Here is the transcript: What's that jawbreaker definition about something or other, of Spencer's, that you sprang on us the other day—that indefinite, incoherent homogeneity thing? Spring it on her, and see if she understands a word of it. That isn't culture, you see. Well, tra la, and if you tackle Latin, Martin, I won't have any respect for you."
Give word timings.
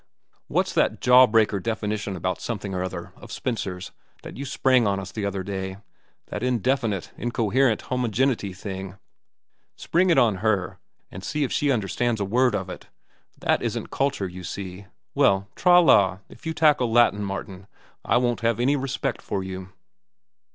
What's 0.47 0.73
that 0.73 0.99
jawbreaker 0.99 1.61
definition 1.61 2.15
about 2.15 2.41
something 2.41 2.73
or 2.73 2.83
other, 2.83 3.13
of 3.17 3.31
Spencer's, 3.31 3.91
that 4.23 4.35
you 4.35 4.45
sprang 4.45 4.87
on 4.87 4.99
us 4.99 5.11
the 5.11 5.27
other 5.27 5.43
day—that 5.43 6.41
indefinite, 6.41 7.11
incoherent 7.17 7.83
homogeneity 7.83 8.51
thing? 8.51 8.95
Spring 9.75 10.09
it 10.09 10.17
on 10.17 10.37
her, 10.37 10.79
and 11.11 11.23
see 11.23 11.43
if 11.43 11.51
she 11.51 11.69
understands 11.69 12.19
a 12.19 12.25
word 12.25 12.55
of 12.55 12.67
it. 12.67 12.87
That 13.41 13.61
isn't 13.61 13.91
culture, 13.91 14.27
you 14.27 14.43
see. 14.43 14.87
Well, 15.13 15.47
tra 15.55 15.79
la, 15.79 16.13
and 16.13 16.19
if 16.29 16.47
you 16.47 16.55
tackle 16.55 16.91
Latin, 16.91 17.23
Martin, 17.23 17.67
I 18.03 18.17
won't 18.17 18.41
have 18.41 18.59
any 18.59 18.75
respect 18.75 19.21
for 19.21 19.43
you." 19.43 19.69